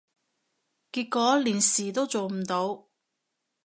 [0.91, 2.87] 結果連事都做唔到